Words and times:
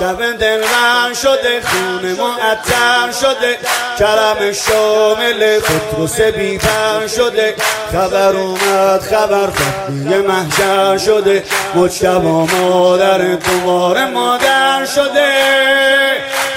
شب 0.00 0.38
دلبر 0.38 1.14
شده 1.22 1.60
خونه 1.64 2.14
معطر 2.14 3.12
شده 3.20 3.58
کرم 3.98 4.52
شامل 4.52 5.58
پتروس 5.60 6.20
بیپر 6.20 7.06
شده. 7.16 7.54
خبر 7.92 8.36
اومد 8.36 9.00
خبر 9.00 9.48
یه 10.10 10.18
محشر 10.18 10.98
شده. 10.98 11.44
مجتبا 11.74 12.46
مادر 12.46 13.18
دوباره 13.18 14.06
مادر 14.06 14.86
شده. 14.94 15.49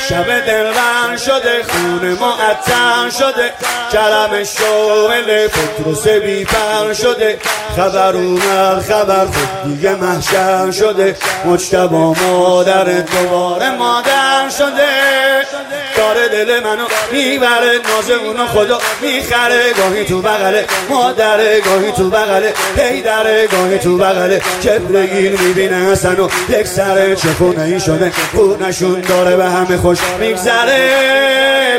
شب 0.09 0.45
دلبر 0.45 1.17
شده 1.17 1.63
خونه 1.63 2.13
معطر 2.19 3.09
شده 3.09 3.53
کرم 3.91 4.43
شامل 4.43 5.47
پتروس 5.47 6.07
بیپر 6.07 6.93
شده 6.93 7.39
خبر 7.75 8.15
اومد 8.15 8.79
خبر 8.81 9.25
خود 9.25 9.63
دیگه 9.63 9.95
محشر 9.95 10.71
شده 10.71 11.15
مجتبا 11.45 12.13
مادر 12.13 12.83
دوباره 12.83 13.69
مادر 13.69 14.49
شده. 14.57 15.82
داره 16.03 16.27
دل 16.27 16.59
منو 16.63 16.85
می‌بره 17.11 17.71
ناز 17.71 18.09
اونو 18.11 18.47
خدا 18.47 18.79
می‌خره 19.01 19.73
گاهی 19.77 20.05
تو 20.05 20.21
بغله 20.21 20.65
مادره 20.89 21.61
گاهی 21.61 21.91
تو 21.91 22.09
بغله 22.09 22.53
پیدره 22.75 23.47
گاهی 23.47 23.79
تو 23.79 23.97
بغله 23.97 24.41
کبرگیر 24.63 25.31
می‌بینه 25.41 25.91
حسن 25.91 26.19
و 26.19 26.29
یک 26.49 26.67
سره 26.67 27.15
چه 27.15 27.29
خونه 27.29 27.63
ای 27.63 27.79
شده 27.79 28.11
خونشون 28.35 29.01
داره 29.01 29.35
به 29.35 29.45
همه 29.45 29.77
خوش 29.77 29.97
میگذره. 30.19 30.79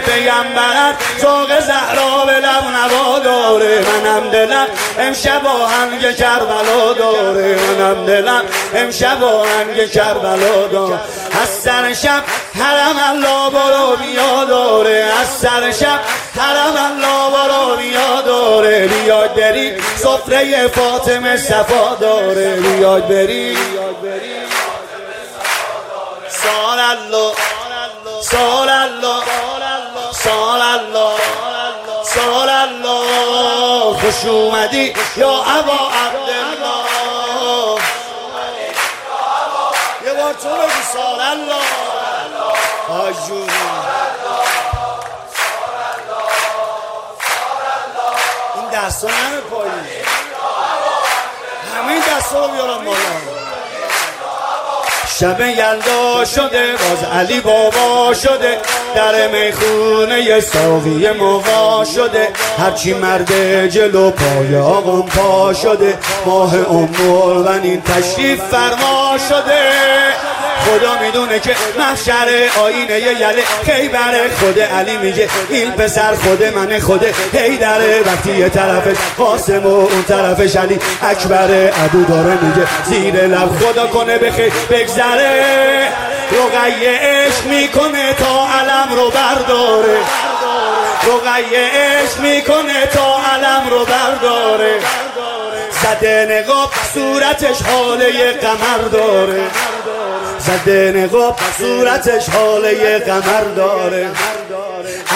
پیمبرت 0.06 0.94
زاغ 1.22 1.60
زهرا 1.60 2.26
به 2.26 2.32
لب 2.32 2.64
نوا 2.76 3.18
داره 3.18 3.78
منم 3.78 4.30
دلم 4.30 4.66
امشب 4.98 5.46
آهنگ 5.46 6.16
کربلا 6.16 6.92
داره 6.98 7.56
منم 7.56 8.06
دلم 8.06 8.42
امشب 8.74 9.22
آهنگ 9.22 9.90
کربلا 9.90 10.66
داره. 10.72 11.00
از 11.42 11.48
سر 11.48 11.94
شب 11.94 12.22
حرم 12.60 12.98
الله 13.10 13.50
برو 13.50 13.96
بیا 13.96 14.44
داره. 14.44 15.12
از 15.20 15.28
سر 15.28 15.72
شب 15.72 16.00
حرم 16.38 16.76
الله 16.76 17.30
برو 17.30 17.76
بیا 17.76 18.20
داره. 18.20 18.86
بیاد 18.86 19.34
بری 19.34 19.72
سفره 19.96 20.68
فاطمه 20.68 21.36
صفا 21.36 21.96
داره. 22.00 22.56
بیاد 22.56 23.08
بری. 23.08 23.56
سال 26.28 26.78
الله 26.78 27.32
سال 28.22 28.68
الله 28.68 29.22
سال 30.12 30.60
الله 30.60 31.16
سال 32.04 32.48
الله. 32.48 34.00
خوش 34.00 34.24
اومدی 34.24 34.94
یا 35.16 35.30
ابا؟ 35.30 35.90
تو 40.42 40.48
بگی 40.48 40.82
سال. 40.92 41.20
الله. 41.20 41.64
آی 42.88 43.14
جون. 43.28 43.48
این 48.54 48.70
دستا 48.70 49.08
نمه 49.08 49.40
پایین 49.40 49.72
همه 51.74 51.92
این 51.92 52.02
دستا 52.02 52.46
رو 52.46 52.52
بیارم 52.52 52.84
بالا. 52.84 53.43
شب 55.20 55.40
یلدا 55.40 56.24
شده 56.24 56.72
باز 56.72 57.04
علی 57.12 57.40
بابا 57.40 58.14
شده 58.14 58.58
در 58.96 59.28
می‌خونه 59.28 60.40
ساقی 60.40 61.10
موقع 61.10 61.84
شده. 61.84 62.28
هرچی 62.58 62.94
مرد 62.94 63.66
جلو 63.66 64.10
پای 64.10 64.56
آقام 64.56 65.06
پا 65.06 65.54
شده 65.54 65.98
ماه 66.26 66.54
امور 66.70 67.38
و 67.38 67.48
این 67.48 67.82
تشریف 67.82 68.42
فرما 68.42 69.18
شده. 69.28 69.70
خدا 70.60 70.98
می‌دونه 71.00 71.38
که 71.38 71.56
محشر 71.78 72.48
آینه 72.62 73.00
یله 73.00 73.42
بره. 73.88 74.30
خود 74.40 74.60
علی 74.60 74.96
میگه 74.96 75.28
این 75.48 75.70
پسر 75.70 76.14
خود 76.14 76.42
من 76.44 76.78
خود 76.80 77.06
داره 77.60 78.00
وقتی 78.06 78.32
یه 78.32 78.48
طرفش 78.48 78.96
قاسم 79.18 79.66
و 79.66 79.68
اون 79.68 80.02
طرفش 80.08 80.56
علی 80.56 80.78
اکبره 81.02 81.72
عدو 81.84 82.04
داره 82.04 82.38
میگه 82.42 82.66
زیر 82.84 83.26
لب 83.26 83.58
خدا 83.58 83.86
کنه 83.86 84.18
بخیر 84.18 84.52
بگذره. 84.70 85.88
رقیه 86.32 86.90
عشق 86.90 87.46
می‌کنه 87.46 88.14
تا 88.14 88.46
علم 88.48 88.88
رو 88.96 89.10
برداره. 89.10 89.98
رقیه 91.06 91.70
عشق 91.74 92.20
می‌کنه 92.20 92.86
تا 92.86 93.16
علم 93.32 93.70
رو 93.70 93.84
برداره. 93.84 94.78
زده 95.82 96.26
نقاب 96.30 96.70
صورتش 96.94 97.62
حاله 97.62 98.32
قمر 98.32 98.88
داره. 98.92 99.42
زده 100.38 100.92
نقاب 100.96 101.36
صورتش 101.58 102.28
حاله 102.28 102.98
قمر 102.98 103.44
داره. 103.56 104.10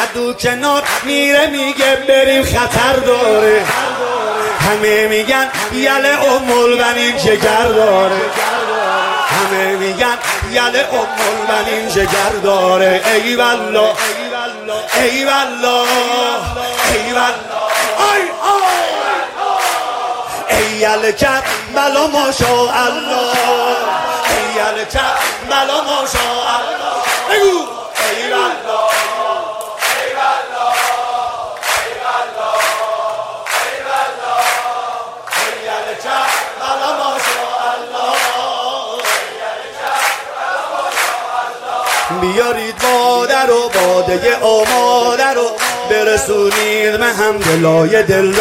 عدو 0.02 0.32
کنار 0.32 0.82
میره 1.04 1.46
میگه 1.46 1.96
بریم 2.08 2.42
خطر 2.42 2.92
داره. 3.06 3.64
همه 4.60 5.08
میگن 5.08 5.48
یله 5.72 6.32
امول 6.32 6.78
بنین 6.78 7.16
جگر 7.16 7.66
داره. 7.66 8.20
همه 9.28 9.76
میگن 9.76 10.18
یله 10.50 10.86
امول 10.92 11.46
بنین 11.48 11.88
جگر 11.88 12.32
داره. 12.44 13.02
ای 13.14 13.36
والله 13.36 13.92
ای 14.94 15.24
والله 15.24 15.86
ای 16.94 17.12
والله. 17.12 17.58
آی 17.98 18.22
آی 18.42 18.82
ای 20.50 20.76
یله 20.76 21.14
بلا 21.74 22.06
ماشاءالله. 22.06 23.36
ای 24.54 25.00
بلا 25.50 25.80
ماشاءالله 25.82 27.02
بگو 27.30 27.78
بیارید 42.20 42.74
مادر 42.82 43.50
و 43.50 43.68
باده 43.68 44.36
آماده 44.36 45.32
رو. 45.34 45.50
برسونید 45.90 46.94
من 46.94 47.12
هم 47.12 47.38
دلای 47.38 48.02
دل 48.02 48.34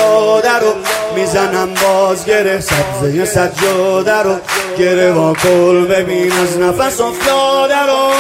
رو. 0.60 0.76
می‌زنم 1.18 1.74
باز 1.74 2.26
گره 2.26 2.60
سبزه 2.60 3.26
سجاده 3.26 4.22
رو 4.24 4.36
گره 4.78 5.12
و 5.12 5.34
کل 5.34 5.86
ببین 5.86 6.32
از 6.32 6.58
نفس 6.58 7.02
افتاده 7.02 7.82
رو. 7.88 8.12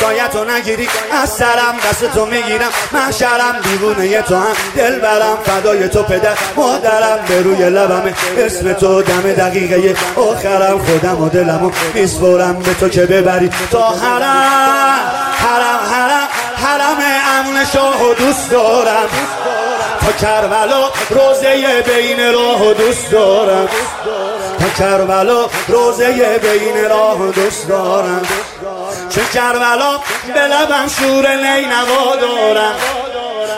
سایتو 0.00 0.44
نگیری 0.44 0.88
از 1.22 1.28
سرم 1.28 1.74
دست 1.90 2.04
تو 2.14 2.26
می‌گیرم. 2.26 2.70
محشرم 2.92 3.56
دیوونه 3.62 4.22
تو 4.22 4.36
هم 4.36 4.54
دل 4.76 4.98
برم 4.98 5.36
فدای 5.44 5.88
تو 5.88 6.02
پدر. 6.02 6.34
مادرم 6.56 7.18
به 7.28 7.42
روی 7.42 7.70
لبم 7.70 8.14
اسم 8.38 8.72
تو 8.72 9.02
دم 9.02 9.22
دقیقه. 9.22 9.94
آخرم 10.16 10.78
خودم 10.78 11.22
و 11.22 11.28
دلمو 11.28 11.70
میسپرم 11.94 12.54
به 12.54 12.74
تو 12.74 12.88
که 12.88 13.06
ببری. 13.06 13.50
تا 13.70 13.88
حرم 13.88 14.22
حرم 15.38 15.80
حرم 15.92 16.28
حرم 16.56 16.96
امن 17.38 17.64
شاه 17.72 18.10
و 18.10 18.14
دوست 18.14 18.50
دارم. 18.50 19.08
تا 20.06 20.12
کربلا 20.12 20.90
روزه 21.10 21.82
بین 21.86 22.32
راه 22.32 22.66
و 22.66 22.74
دوست 22.74 23.10
دارم. 23.10 23.68
تا 24.60 24.68
کربلا 24.78 25.46
روزه 25.68 26.38
بین 26.42 26.88
راه 26.90 27.18
و 27.18 27.32
دوست 27.32 27.68
دارم. 27.68 28.22
چه 29.10 29.20
کربلا 29.34 29.98
به 30.34 30.40
لبم 30.40 30.88
شور 30.88 31.28
نینوا 31.28 32.16
دارم. 32.20 32.74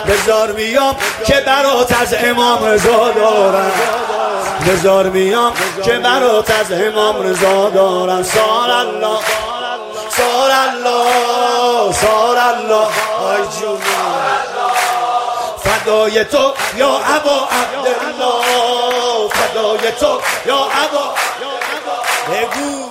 بزار 0.08 0.52
میام 0.52 0.96
که 1.26 1.42
برات 1.46 2.00
از 2.02 2.14
امام 2.14 2.64
رضا 2.64 3.12
دارم. 3.12 3.72
بزار 4.68 5.06
میام 5.06 5.52
که 5.84 5.92
برات 5.92 6.50
از 6.60 6.72
امام 6.72 7.22
رضا 7.22 7.70
دارم. 7.70 8.22
سال 8.22 8.70
الله 8.70 9.18
سال 10.10 10.50
الله 10.50 11.92
سال 11.92 12.38
الله. 12.38 12.86
آی 13.24 13.42
جون 13.60 13.78
فدای 15.84 16.24
تو 16.24 16.54
یا 16.76 16.88
ابا 16.88 17.48
عبدالله. 17.52 19.28
فدای 19.28 19.92
تو 20.00 20.20
یا 20.46 20.56
ابا 20.56 21.14
بگو. 22.28 22.90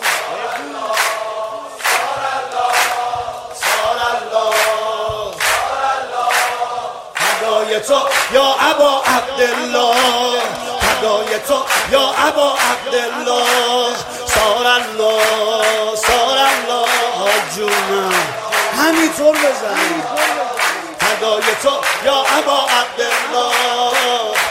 تو 7.87 7.99
یا 8.33 8.55
ابا 8.71 9.01
عبدالله. 9.05 9.95
فدای 10.81 11.39
تو 11.47 11.63
یا 11.91 12.13
ابا 12.27 12.53
عبدالله. 12.71 13.95
سار 14.25 14.67
الله 14.67 15.95
سار 15.95 16.37
الله 16.37 16.87
جونم. 17.55 18.13
همینطور 18.77 19.37
بزن. 19.37 20.62
فدای 21.15 21.41
تو 21.63 21.81
یا 22.05 22.13
ابا 22.13 22.59
عبدالله. 22.65 24.42